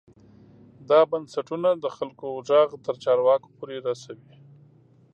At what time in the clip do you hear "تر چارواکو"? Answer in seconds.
2.85-3.47